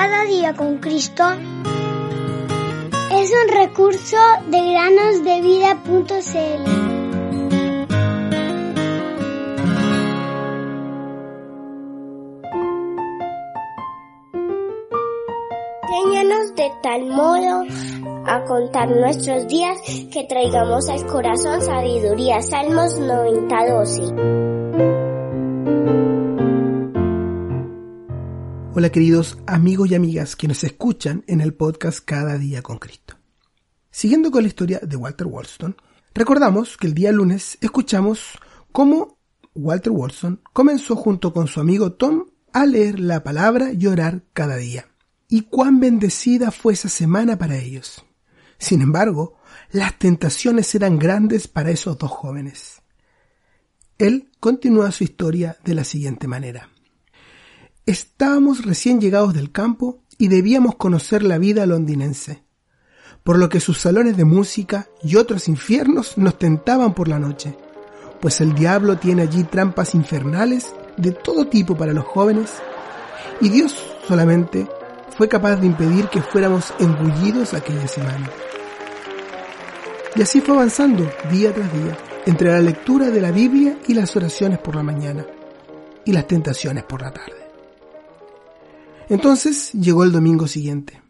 Cada 0.00 0.22
día 0.26 0.54
con 0.54 0.78
Cristo 0.78 1.24
es 3.10 3.32
un 3.32 3.48
recurso 3.52 4.16
de 4.46 4.70
granosdevida.cl. 4.70 6.62
Enséñanos 15.82 16.54
de 16.54 16.70
tal 16.80 17.06
modo 17.06 17.64
a 18.24 18.44
contar 18.44 18.90
nuestros 18.90 19.48
días 19.48 19.78
que 20.12 20.22
traigamos 20.28 20.88
al 20.88 21.06
corazón 21.06 21.60
sabiduría. 21.60 22.40
Salmos 22.40 23.00
90:12. 23.00 24.47
Hola 28.78 28.90
queridos 28.90 29.36
amigos 29.48 29.90
y 29.90 29.96
amigas 29.96 30.36
que 30.36 30.46
nos 30.46 30.62
escuchan 30.62 31.24
en 31.26 31.40
el 31.40 31.52
podcast 31.52 31.98
Cada 31.98 32.38
día 32.38 32.62
con 32.62 32.78
Cristo. 32.78 33.16
Siguiendo 33.90 34.30
con 34.30 34.42
la 34.42 34.46
historia 34.46 34.78
de 34.80 34.94
Walter 34.94 35.26
Wollstone, 35.26 35.74
recordamos 36.14 36.76
que 36.76 36.86
el 36.86 36.94
día 36.94 37.10
lunes 37.10 37.58
escuchamos 37.60 38.38
cómo 38.70 39.18
Walter 39.52 39.90
Wollstone 39.90 40.38
comenzó 40.52 40.94
junto 40.94 41.32
con 41.32 41.48
su 41.48 41.58
amigo 41.58 41.94
Tom 41.94 42.26
a 42.52 42.66
leer 42.66 43.00
la 43.00 43.24
palabra 43.24 43.72
y 43.72 43.84
orar 43.88 44.22
cada 44.32 44.54
día. 44.54 44.86
Y 45.28 45.40
cuán 45.40 45.80
bendecida 45.80 46.52
fue 46.52 46.74
esa 46.74 46.88
semana 46.88 47.36
para 47.36 47.58
ellos. 47.58 48.04
Sin 48.58 48.80
embargo, 48.80 49.38
las 49.72 49.98
tentaciones 49.98 50.72
eran 50.76 51.00
grandes 51.00 51.48
para 51.48 51.72
esos 51.72 51.98
dos 51.98 52.12
jóvenes. 52.12 52.80
Él 53.98 54.30
continúa 54.38 54.92
su 54.92 55.02
historia 55.02 55.56
de 55.64 55.74
la 55.74 55.82
siguiente 55.82 56.28
manera. 56.28 56.68
Estábamos 57.88 58.66
recién 58.66 59.00
llegados 59.00 59.32
del 59.32 59.50
campo 59.50 60.02
y 60.18 60.28
debíamos 60.28 60.74
conocer 60.74 61.22
la 61.22 61.38
vida 61.38 61.64
londinense, 61.64 62.42
por 63.24 63.38
lo 63.38 63.48
que 63.48 63.60
sus 63.60 63.78
salones 63.78 64.14
de 64.14 64.26
música 64.26 64.88
y 65.02 65.16
otros 65.16 65.48
infiernos 65.48 66.18
nos 66.18 66.38
tentaban 66.38 66.92
por 66.92 67.08
la 67.08 67.18
noche, 67.18 67.56
pues 68.20 68.42
el 68.42 68.54
diablo 68.54 68.98
tiene 68.98 69.22
allí 69.22 69.42
trampas 69.44 69.94
infernales 69.94 70.74
de 70.98 71.12
todo 71.12 71.46
tipo 71.46 71.78
para 71.78 71.94
los 71.94 72.04
jóvenes, 72.04 72.50
y 73.40 73.48
Dios 73.48 73.74
solamente 74.06 74.68
fue 75.16 75.26
capaz 75.26 75.56
de 75.56 75.68
impedir 75.68 76.08
que 76.08 76.20
fuéramos 76.20 76.74
engullidos 76.78 77.54
aquella 77.54 77.88
semana. 77.88 78.28
Y 80.14 80.20
así 80.20 80.42
fue 80.42 80.56
avanzando 80.56 81.10
día 81.30 81.54
tras 81.54 81.72
día, 81.72 81.96
entre 82.26 82.50
la 82.50 82.60
lectura 82.60 83.08
de 83.08 83.22
la 83.22 83.30
Biblia 83.30 83.78
y 83.88 83.94
las 83.94 84.14
oraciones 84.14 84.58
por 84.58 84.76
la 84.76 84.82
mañana, 84.82 85.24
y 86.04 86.12
las 86.12 86.26
tentaciones 86.26 86.84
por 86.84 87.00
la 87.00 87.12
tarde. 87.12 87.47
Entonces 89.08 89.72
llegó 89.72 90.04
el 90.04 90.12
domingo 90.12 90.46
siguiente. 90.46 91.02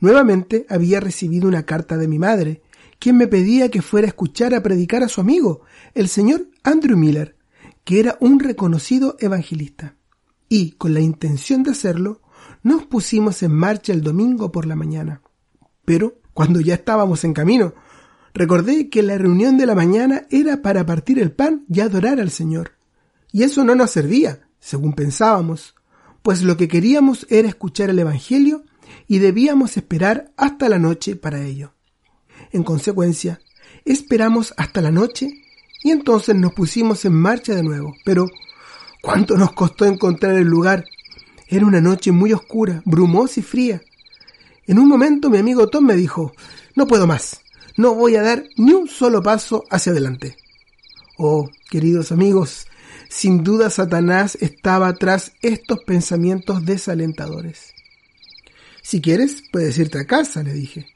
Nuevamente 0.00 0.66
había 0.68 0.98
recibido 0.98 1.46
una 1.46 1.64
carta 1.64 1.96
de 1.96 2.08
mi 2.08 2.18
madre, 2.18 2.62
quien 2.98 3.16
me 3.16 3.28
pedía 3.28 3.70
que 3.70 3.82
fuera 3.82 4.06
a 4.06 4.08
escuchar 4.08 4.54
a 4.54 4.62
predicar 4.62 5.02
a 5.02 5.08
su 5.08 5.20
amigo, 5.20 5.62
el 5.94 6.08
señor 6.08 6.48
Andrew 6.64 6.96
Miller, 6.96 7.36
que 7.84 8.00
era 8.00 8.16
un 8.20 8.40
reconocido 8.40 9.16
evangelista. 9.20 9.96
Y, 10.48 10.72
con 10.72 10.94
la 10.94 11.00
intención 11.00 11.62
de 11.62 11.70
hacerlo, 11.70 12.20
nos 12.62 12.86
pusimos 12.86 13.42
en 13.42 13.52
marcha 13.52 13.92
el 13.92 14.02
domingo 14.02 14.52
por 14.52 14.66
la 14.66 14.76
mañana. 14.76 15.22
Pero, 15.84 16.18
cuando 16.34 16.60
ya 16.60 16.74
estábamos 16.74 17.24
en 17.24 17.32
camino, 17.32 17.74
recordé 18.34 18.88
que 18.88 19.02
la 19.02 19.18
reunión 19.18 19.56
de 19.56 19.66
la 19.66 19.74
mañana 19.74 20.26
era 20.30 20.62
para 20.62 20.84
partir 20.84 21.18
el 21.18 21.32
pan 21.32 21.64
y 21.68 21.80
adorar 21.80 22.20
al 22.20 22.30
Señor. 22.30 22.72
Y 23.30 23.44
eso 23.44 23.64
no 23.64 23.74
nos 23.74 23.90
servía, 23.90 24.48
según 24.60 24.94
pensábamos, 24.94 25.74
pues 26.22 26.42
lo 26.42 26.56
que 26.56 26.68
queríamos 26.68 27.26
era 27.30 27.48
escuchar 27.48 27.90
el 27.90 27.98
Evangelio 27.98 28.64
y 29.08 29.18
debíamos 29.18 29.76
esperar 29.76 30.32
hasta 30.36 30.68
la 30.68 30.78
noche 30.78 31.16
para 31.16 31.42
ello. 31.44 31.74
En 32.52 32.62
consecuencia, 32.62 33.40
esperamos 33.84 34.54
hasta 34.56 34.80
la 34.80 34.90
noche 34.90 35.30
y 35.82 35.90
entonces 35.90 36.36
nos 36.36 36.52
pusimos 36.54 37.04
en 37.04 37.14
marcha 37.14 37.54
de 37.54 37.62
nuevo. 37.62 37.94
Pero, 38.04 38.28
¿cuánto 39.02 39.36
nos 39.36 39.52
costó 39.52 39.84
encontrar 39.84 40.36
el 40.36 40.46
lugar? 40.46 40.84
Era 41.48 41.66
una 41.66 41.80
noche 41.80 42.12
muy 42.12 42.32
oscura, 42.32 42.82
brumosa 42.84 43.40
y 43.40 43.42
fría. 43.42 43.82
En 44.66 44.78
un 44.78 44.88
momento 44.88 45.28
mi 45.28 45.38
amigo 45.38 45.68
Tom 45.68 45.84
me 45.84 45.96
dijo, 45.96 46.32
no 46.76 46.86
puedo 46.86 47.06
más, 47.06 47.40
no 47.76 47.94
voy 47.94 48.16
a 48.16 48.22
dar 48.22 48.44
ni 48.56 48.72
un 48.72 48.86
solo 48.88 49.22
paso 49.22 49.64
hacia 49.70 49.92
adelante. 49.92 50.36
Oh, 51.18 51.50
queridos 51.68 52.12
amigos, 52.12 52.66
sin 53.12 53.44
duda 53.44 53.68
Satanás 53.68 54.38
estaba 54.40 54.94
tras 54.94 55.32
estos 55.42 55.84
pensamientos 55.84 56.64
desalentadores. 56.64 57.74
Si 58.82 59.02
quieres, 59.02 59.42
puedes 59.52 59.76
irte 59.76 59.98
a 59.98 60.06
casa, 60.06 60.42
le 60.42 60.54
dije. 60.54 60.86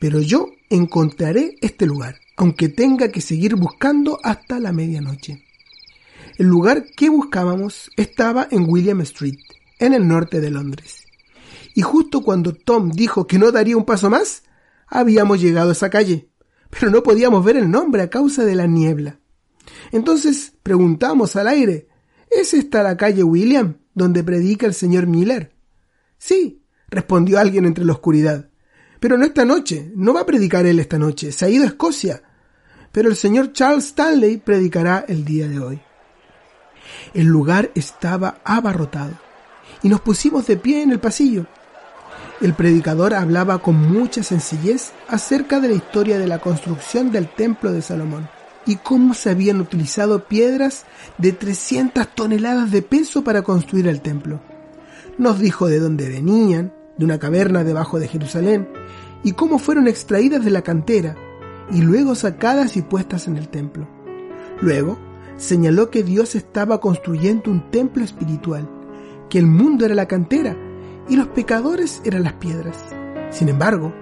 Pero 0.00 0.22
yo 0.22 0.48
encontraré 0.70 1.56
este 1.60 1.84
lugar, 1.84 2.16
aunque 2.38 2.70
tenga 2.70 3.08
que 3.08 3.20
seguir 3.20 3.56
buscando 3.56 4.18
hasta 4.22 4.58
la 4.58 4.72
medianoche. 4.72 5.44
El 6.38 6.46
lugar 6.46 6.86
que 6.96 7.10
buscábamos 7.10 7.90
estaba 7.98 8.48
en 8.50 8.64
William 8.66 9.02
Street, 9.02 9.38
en 9.78 9.92
el 9.92 10.08
norte 10.08 10.40
de 10.40 10.50
Londres. 10.50 11.04
Y 11.74 11.82
justo 11.82 12.22
cuando 12.22 12.54
Tom 12.54 12.90
dijo 12.90 13.26
que 13.26 13.38
no 13.38 13.52
daría 13.52 13.76
un 13.76 13.84
paso 13.84 14.08
más, 14.08 14.44
habíamos 14.86 15.42
llegado 15.42 15.68
a 15.68 15.72
esa 15.72 15.90
calle, 15.90 16.30
pero 16.70 16.90
no 16.90 17.02
podíamos 17.02 17.44
ver 17.44 17.58
el 17.58 17.70
nombre 17.70 18.00
a 18.00 18.08
causa 18.08 18.46
de 18.46 18.54
la 18.54 18.66
niebla. 18.66 19.20
Entonces 19.92 20.52
preguntamos 20.62 21.36
al 21.36 21.48
aire, 21.48 21.88
¿es 22.30 22.54
esta 22.54 22.82
la 22.82 22.96
calle 22.96 23.22
William, 23.22 23.78
donde 23.94 24.24
predica 24.24 24.66
el 24.66 24.74
señor 24.74 25.06
Miller? 25.06 25.54
Sí, 26.18 26.62
respondió 26.88 27.38
alguien 27.38 27.66
entre 27.66 27.84
la 27.84 27.92
oscuridad. 27.92 28.50
Pero 29.00 29.18
no 29.18 29.24
esta 29.24 29.44
noche, 29.44 29.92
no 29.94 30.14
va 30.14 30.22
a 30.22 30.26
predicar 30.26 30.66
él 30.66 30.80
esta 30.80 30.98
noche, 30.98 31.32
se 31.32 31.44
ha 31.44 31.48
ido 31.48 31.64
a 31.64 31.68
Escocia. 31.68 32.22
Pero 32.92 33.10
el 33.10 33.16
señor 33.16 33.52
Charles 33.52 33.86
Stanley 33.86 34.38
predicará 34.38 35.04
el 35.06 35.24
día 35.24 35.48
de 35.48 35.60
hoy. 35.60 35.80
El 37.12 37.26
lugar 37.26 37.70
estaba 37.74 38.40
abarrotado 38.44 39.12
y 39.82 39.88
nos 39.88 40.00
pusimos 40.00 40.46
de 40.46 40.56
pie 40.56 40.82
en 40.82 40.92
el 40.92 41.00
pasillo. 41.00 41.46
El 42.40 42.54
predicador 42.54 43.14
hablaba 43.14 43.58
con 43.58 43.76
mucha 43.76 44.22
sencillez 44.22 44.92
acerca 45.08 45.60
de 45.60 45.68
la 45.68 45.74
historia 45.74 46.18
de 46.18 46.26
la 46.26 46.38
construcción 46.38 47.10
del 47.10 47.28
templo 47.28 47.72
de 47.72 47.82
Salomón 47.82 48.28
y 48.66 48.76
cómo 48.76 49.14
se 49.14 49.30
habían 49.30 49.60
utilizado 49.60 50.24
piedras 50.24 50.84
de 51.18 51.32
300 51.32 52.08
toneladas 52.14 52.72
de 52.72 52.82
peso 52.82 53.22
para 53.22 53.42
construir 53.42 53.86
el 53.86 54.00
templo. 54.00 54.40
Nos 55.18 55.38
dijo 55.38 55.68
de 55.68 55.78
dónde 55.78 56.08
venían, 56.08 56.74
de 56.98 57.04
una 57.04 57.18
caverna 57.18 57.64
debajo 57.64 58.00
de 58.00 58.08
Jerusalén, 58.08 58.68
y 59.22 59.32
cómo 59.32 59.58
fueron 59.58 59.86
extraídas 59.88 60.44
de 60.44 60.50
la 60.50 60.62
cantera 60.62 61.16
y 61.70 61.80
luego 61.80 62.14
sacadas 62.14 62.76
y 62.76 62.82
puestas 62.82 63.28
en 63.28 63.36
el 63.36 63.48
templo. 63.48 63.88
Luego 64.60 64.98
señaló 65.36 65.90
que 65.90 66.02
Dios 66.02 66.34
estaba 66.34 66.80
construyendo 66.80 67.50
un 67.50 67.70
templo 67.70 68.04
espiritual, 68.04 68.68
que 69.30 69.38
el 69.38 69.46
mundo 69.46 69.84
era 69.84 69.94
la 69.94 70.06
cantera 70.06 70.56
y 71.08 71.16
los 71.16 71.28
pecadores 71.28 72.00
eran 72.04 72.24
las 72.24 72.34
piedras. 72.34 72.76
Sin 73.30 73.48
embargo, 73.48 73.92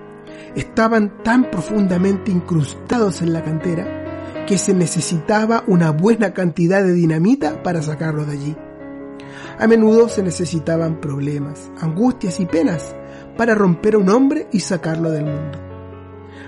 estaban 0.54 1.22
tan 1.22 1.50
profundamente 1.50 2.30
incrustados 2.30 3.20
en 3.20 3.32
la 3.32 3.42
cantera 3.42 4.03
que 4.46 4.58
se 4.58 4.74
necesitaba 4.74 5.64
una 5.66 5.90
buena 5.90 6.34
cantidad 6.34 6.82
de 6.82 6.92
dinamita 6.92 7.62
para 7.62 7.82
sacarlo 7.82 8.24
de 8.24 8.32
allí. 8.32 8.56
A 9.58 9.66
menudo 9.66 10.08
se 10.08 10.22
necesitaban 10.22 11.00
problemas, 11.00 11.70
angustias 11.80 12.40
y 12.40 12.46
penas 12.46 12.94
para 13.36 13.54
romper 13.54 13.94
a 13.94 13.98
un 13.98 14.08
hombre 14.10 14.48
y 14.52 14.60
sacarlo 14.60 15.10
del 15.10 15.24
mundo. 15.24 15.58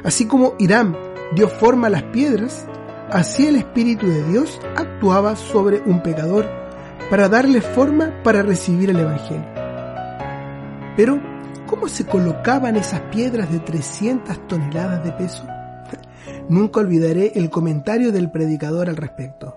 Así 0.05 0.27
como 0.27 0.55
Irán 0.59 0.97
dio 1.35 1.49
forma 1.49 1.87
a 1.87 1.91
las 1.91 2.03
piedras, 2.05 2.67
así 3.11 3.47
el 3.47 3.57
Espíritu 3.57 4.07
de 4.07 4.23
Dios 4.25 4.61
actuaba 4.77 5.37
sobre 5.37 5.81
un 5.87 6.03
pecador 6.03 6.47
para 7.11 7.29
darle 7.29 7.61
forma 7.61 8.13
para 8.23 8.43
recibir 8.43 8.91
el 8.91 9.01
Evangelio. 9.01 9.47
Pero, 10.97 11.21
¿cómo 11.67 11.89
se 11.89 12.07
colocaban 12.07 12.77
esas 12.77 13.01
piedras 13.03 13.51
de 13.53 13.61
300 13.61 14.49
toneladas 14.49 15.05
de 15.05 15.13
peso? 15.13 15.47
Nunca 16.49 16.81
olvidaré 16.81 17.33
el 17.35 17.51
comentario 17.51 18.13
del 18.13 18.31
predicador 18.31 18.89
al 18.89 18.97
respecto. 18.97 19.57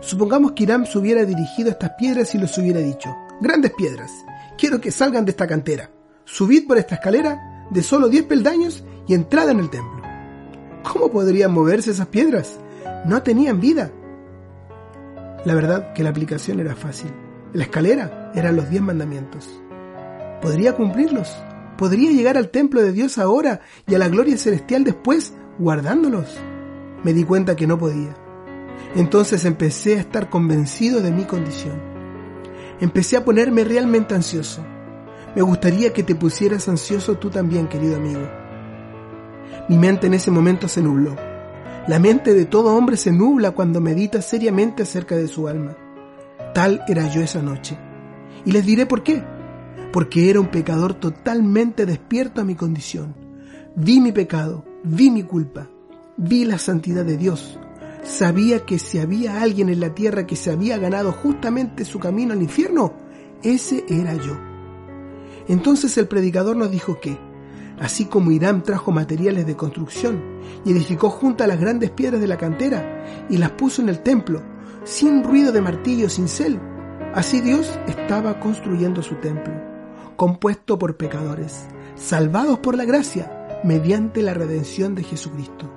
Supongamos 0.00 0.52
que 0.52 0.64
Irán 0.64 0.86
se 0.86 0.98
hubiera 0.98 1.24
dirigido 1.24 1.68
a 1.68 1.72
estas 1.72 1.90
piedras 1.90 2.34
y 2.34 2.38
les 2.38 2.56
hubiera 2.58 2.80
dicho, 2.80 3.14
grandes 3.40 3.72
piedras, 3.72 4.12
quiero 4.58 4.80
que 4.80 4.90
salgan 4.90 5.24
de 5.24 5.30
esta 5.30 5.46
cantera, 5.46 5.90
subid 6.24 6.66
por 6.66 6.78
esta 6.78 6.96
escalera 6.96 7.66
de 7.70 7.82
solo 7.82 8.08
10 8.08 8.24
peldaños 8.24 8.84
y 9.06 9.14
entrad 9.14 9.50
en 9.50 9.60
el 9.60 9.70
templo. 9.70 10.02
¿Cómo 10.82 11.10
podrían 11.10 11.52
moverse 11.52 11.90
esas 11.90 12.06
piedras? 12.08 12.58
No 13.06 13.22
tenían 13.22 13.60
vida. 13.60 13.90
La 15.44 15.54
verdad 15.54 15.92
que 15.92 16.02
la 16.02 16.10
aplicación 16.10 16.60
era 16.60 16.76
fácil. 16.76 17.10
La 17.52 17.64
escalera 17.64 18.32
eran 18.34 18.56
los 18.56 18.68
10 18.68 18.82
mandamientos. 18.82 19.48
¿Podría 20.42 20.74
cumplirlos? 20.74 21.36
¿Podría 21.78 22.10
llegar 22.12 22.36
al 22.36 22.50
templo 22.50 22.82
de 22.82 22.92
Dios 22.92 23.18
ahora 23.18 23.60
y 23.86 23.94
a 23.94 23.98
la 23.98 24.08
gloria 24.08 24.36
celestial 24.36 24.84
después 24.84 25.32
guardándolos. 25.58 26.36
Me 27.02 27.12
di 27.12 27.24
cuenta 27.24 27.56
que 27.56 27.66
no 27.66 27.78
podía. 27.78 28.16
Entonces 28.94 29.44
empecé 29.44 29.96
a 29.96 30.00
estar 30.00 30.30
convencido 30.30 31.00
de 31.00 31.10
mi 31.10 31.24
condición. 31.24 31.80
Empecé 32.80 33.16
a 33.16 33.24
ponerme 33.24 33.64
realmente 33.64 34.14
ansioso. 34.14 34.62
Me 35.34 35.42
gustaría 35.42 35.92
que 35.92 36.02
te 36.02 36.14
pusieras 36.14 36.68
ansioso 36.68 37.16
tú 37.16 37.30
también, 37.30 37.68
querido 37.68 37.96
amigo. 37.96 38.26
Mi 39.68 39.78
mente 39.78 40.06
en 40.06 40.14
ese 40.14 40.30
momento 40.30 40.68
se 40.68 40.82
nubló. 40.82 41.16
La 41.88 41.98
mente 41.98 42.34
de 42.34 42.46
todo 42.46 42.74
hombre 42.74 42.96
se 42.96 43.12
nubla 43.12 43.52
cuando 43.52 43.80
medita 43.80 44.20
seriamente 44.20 44.82
acerca 44.82 45.16
de 45.16 45.28
su 45.28 45.48
alma. 45.48 45.76
Tal 46.54 46.82
era 46.88 47.08
yo 47.08 47.20
esa 47.20 47.42
noche. 47.42 47.78
Y 48.44 48.52
les 48.52 48.64
diré 48.64 48.86
por 48.86 49.02
qué. 49.02 49.22
Porque 49.92 50.30
era 50.30 50.40
un 50.40 50.48
pecador 50.48 50.94
totalmente 50.94 51.86
despierto 51.86 52.40
a 52.40 52.44
mi 52.44 52.54
condición. 52.54 53.14
Vi 53.74 54.00
mi 54.00 54.12
pecado, 54.12 54.64
vi 54.88 55.10
mi 55.10 55.24
culpa, 55.24 55.68
vi 56.16 56.44
la 56.44 56.58
santidad 56.58 57.04
de 57.04 57.16
Dios. 57.16 57.58
Sabía 58.04 58.64
que 58.64 58.78
si 58.78 58.98
había 58.98 59.42
alguien 59.42 59.68
en 59.68 59.80
la 59.80 59.94
tierra 59.94 60.26
que 60.26 60.36
se 60.36 60.52
había 60.52 60.78
ganado 60.78 61.10
justamente 61.10 61.84
su 61.84 61.98
camino 61.98 62.32
al 62.32 62.42
infierno, 62.42 62.92
ese 63.42 63.84
era 63.88 64.14
yo. 64.14 64.36
Entonces 65.48 65.96
el 65.98 66.06
predicador 66.06 66.56
nos 66.56 66.70
dijo 66.70 67.00
que, 67.00 67.18
así 67.80 68.04
como 68.04 68.30
Irán 68.30 68.62
trajo 68.62 68.92
materiales 68.92 69.44
de 69.46 69.56
construcción 69.56 70.22
y 70.64 70.70
edificó 70.70 71.10
juntas 71.10 71.48
las 71.48 71.60
grandes 71.60 71.90
piedras 71.90 72.20
de 72.20 72.28
la 72.28 72.38
cantera 72.38 73.26
y 73.28 73.38
las 73.38 73.50
puso 73.52 73.82
en 73.82 73.88
el 73.88 74.00
templo, 74.04 74.40
sin 74.84 75.24
ruido 75.24 75.50
de 75.50 75.62
martillo, 75.62 76.08
sin 76.08 76.28
cel, 76.28 76.60
así 77.12 77.40
Dios 77.40 77.76
estaba 77.88 78.38
construyendo 78.38 79.02
su 79.02 79.16
templo, 79.16 79.52
compuesto 80.14 80.78
por 80.78 80.96
pecadores, 80.96 81.64
salvados 81.96 82.60
por 82.60 82.76
la 82.76 82.84
gracia, 82.84 83.35
mediante 83.66 84.22
la 84.22 84.32
redención 84.32 84.94
de 84.94 85.02
Jesucristo. 85.02 85.70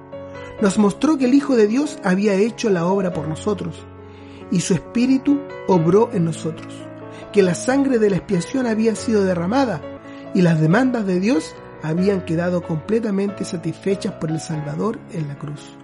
Nos 0.62 0.78
mostró 0.78 1.18
que 1.18 1.26
el 1.26 1.34
Hijo 1.34 1.56
de 1.56 1.68
Dios 1.68 1.98
había 2.04 2.34
hecho 2.36 2.70
la 2.70 2.86
obra 2.86 3.12
por 3.14 3.28
nosotros, 3.28 3.76
y 4.52 4.62
su 4.62 4.74
Espíritu 4.74 5.40
obró 5.68 6.10
en 6.14 6.26
nosotros 6.26 6.74
que 7.32 7.44
la 7.44 7.56
sangre 7.56 8.00
de 8.00 8.10
la 8.10 8.18
expiación 8.18 8.66
había 8.66 8.96
sido 8.96 9.24
derramada 9.24 9.82
y 10.34 10.42
las 10.42 10.60
demandas 10.60 11.06
de 11.06 11.20
Dios 11.20 11.56
habían 11.84 12.26
quedado 12.26 12.62
completamente 12.62 13.46
satisfechas 13.46 14.14
por 14.14 14.32
el 14.32 14.40
Salvador 14.40 15.00
en 15.12 15.28
la 15.28 15.38
cruz. 15.38 15.78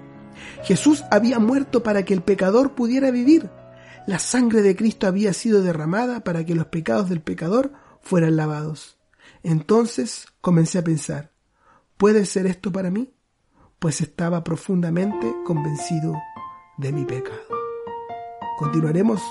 Jesús 0.64 1.04
había 1.12 1.40
muerto 1.40 1.84
para 1.84 2.04
que 2.04 2.14
el 2.14 2.22
pecador 2.22 2.74
pudiera 2.76 3.12
vivir. 3.12 3.50
La 4.08 4.20
sangre 4.20 4.62
de 4.62 4.76
Cristo 4.76 5.08
había 5.08 5.34
sido 5.34 5.62
derramada 5.62 6.24
para 6.24 6.46
que 6.46 6.56
los 6.56 6.68
pecados 6.68 7.10
del 7.10 7.22
pecador 7.22 7.74
fueran 8.02 8.36
lavados. 8.36 8.98
Entonces 9.44 10.28
comencé 10.42 10.80
a 10.80 10.84
pensar, 10.84 11.32
¿puede 11.98 12.26
ser 12.26 12.46
esto 12.46 12.72
para 12.72 12.90
mí? 12.90 13.14
Pues 13.80 14.02
estaba 14.02 14.44
profundamente 14.44 15.34
convencido 15.46 16.14
de 16.78 16.92
mi 16.92 17.06
pecado. 17.06 17.36
Continuaremos 18.58 19.22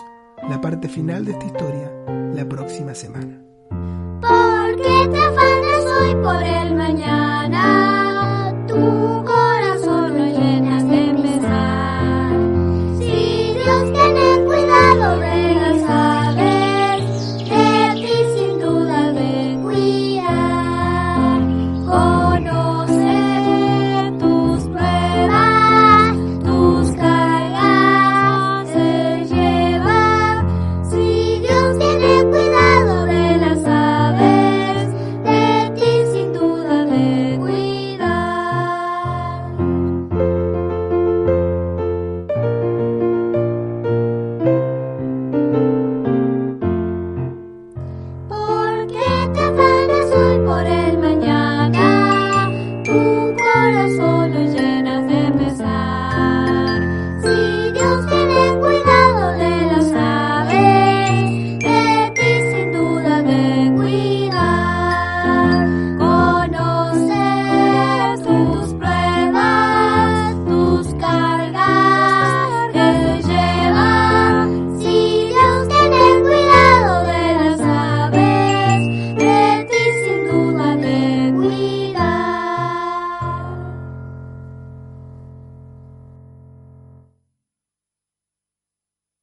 la 0.48 0.60
parte 0.60 0.88
final 0.88 1.24
de 1.24 1.32
esta 1.32 1.46
historia 1.46 1.92
la 2.34 2.48
próxima 2.48 2.94
semana. 2.94 3.40